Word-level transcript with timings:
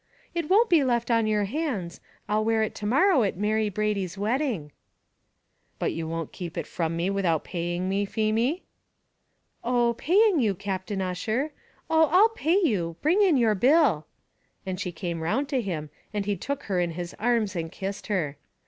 "It 0.33 0.49
won't 0.49 0.67
be 0.67 0.83
left 0.83 1.11
on 1.11 1.27
your 1.27 1.43
hands; 1.43 1.99
I'll 2.27 2.43
wear 2.43 2.63
it 2.63 2.73
to 2.73 2.87
morrow 2.87 3.21
at 3.21 3.37
Mary 3.37 3.69
Brady's 3.69 4.17
wedding." 4.17 4.71
"But 5.77 5.93
you 5.93 6.07
won't 6.07 6.31
keep 6.31 6.57
it 6.57 6.65
from 6.65 6.97
me 6.97 7.11
without 7.11 7.43
paying 7.43 7.87
me, 7.87 8.05
Feemy?" 8.05 8.63
"Oh, 9.63 9.93
paying 9.99 10.39
you, 10.39 10.55
Captain 10.55 11.03
Ussher; 11.03 11.51
oh, 11.87 12.07
I'll 12.11 12.29
pay 12.29 12.59
you, 12.63 12.95
bring 13.03 13.21
in 13.21 13.37
your 13.37 13.53
bill;" 13.53 14.07
and 14.65 14.79
she 14.79 14.91
came 14.91 15.21
round 15.21 15.47
to 15.49 15.61
him, 15.61 15.91
and 16.11 16.25
he 16.25 16.35
took 16.35 16.63
her 16.63 16.79
in 16.79 16.93
his 16.93 17.13
arms 17.19 17.55
and 17.55 17.71
kissed 17.71 18.07
her. 18.07 18.37